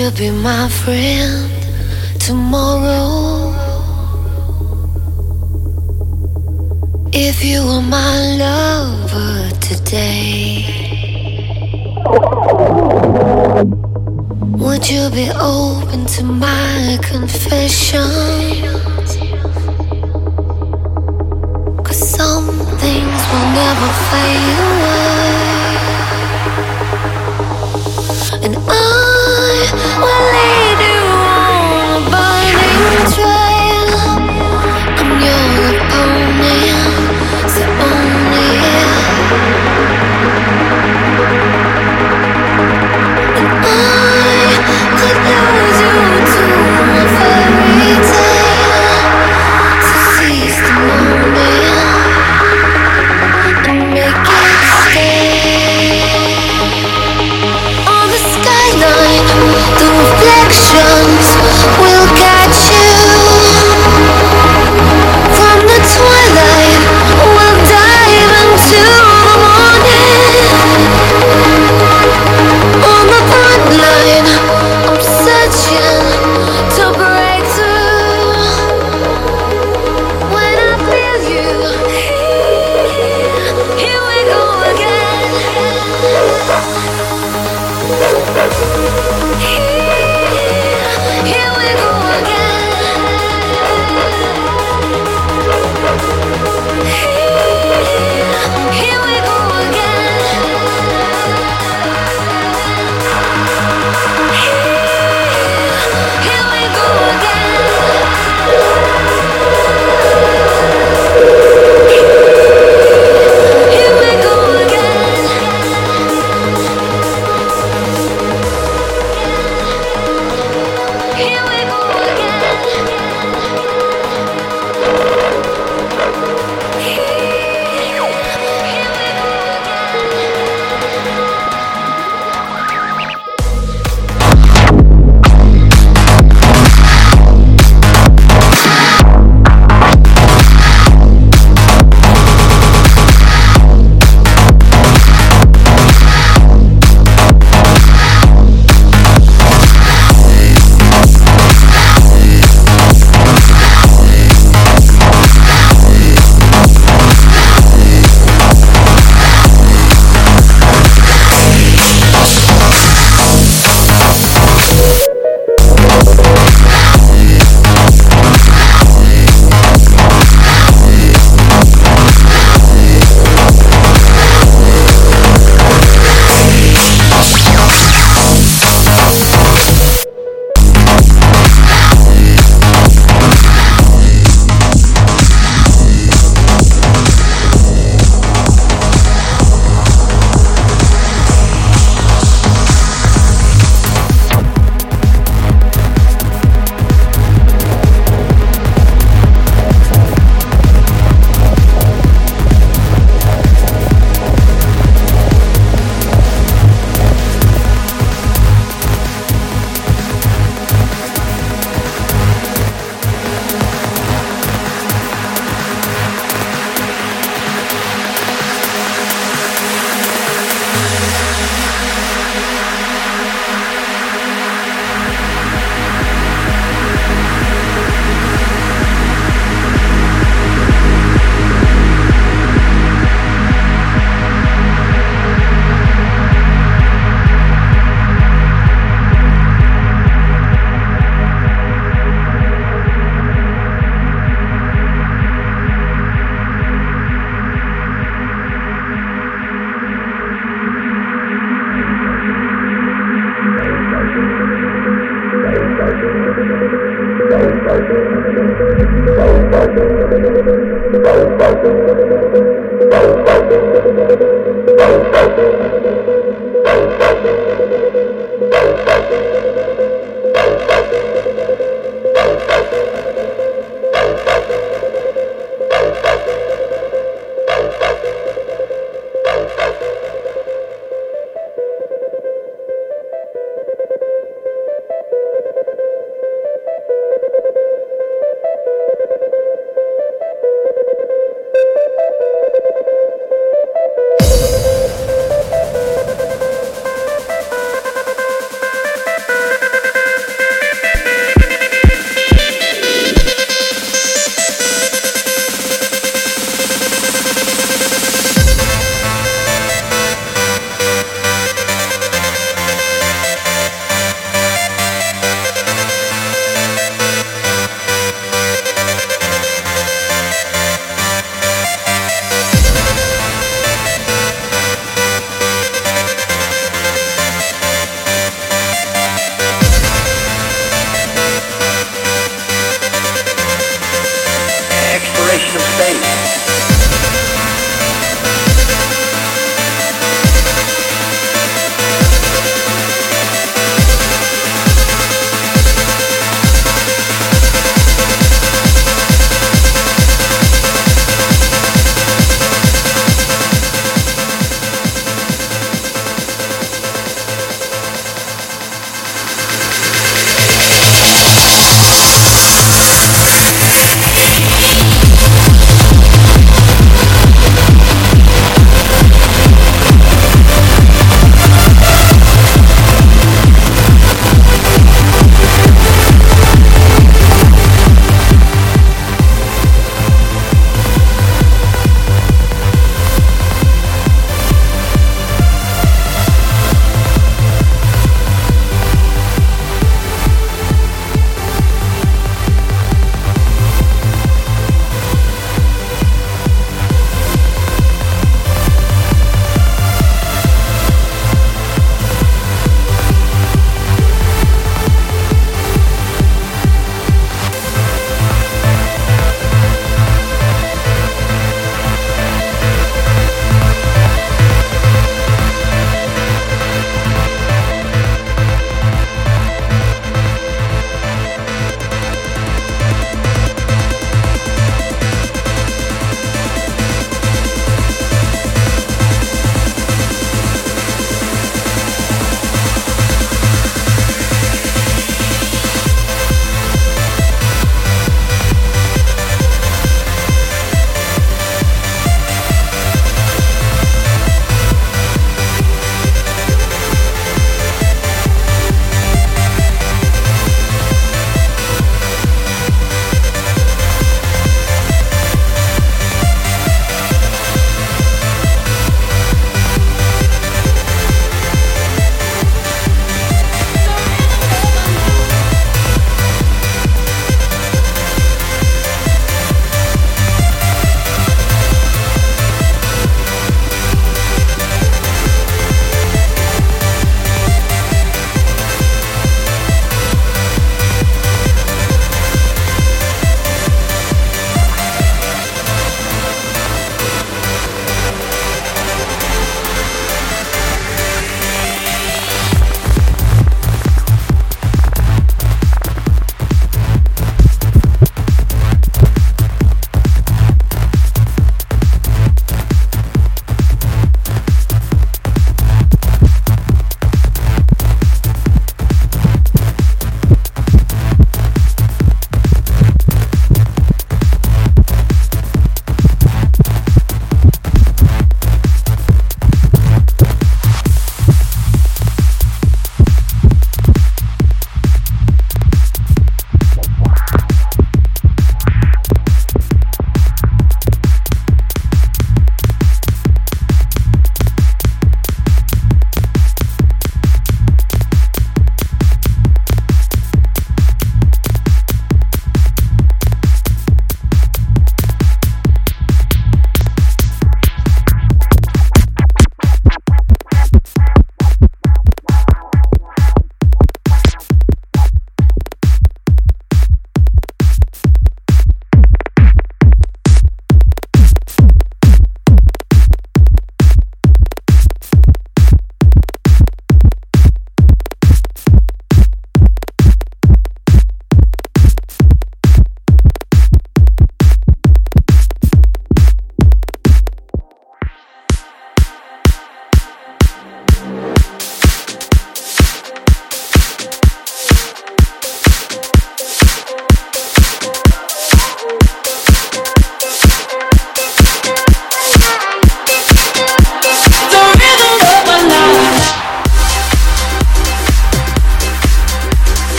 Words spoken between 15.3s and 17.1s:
open to my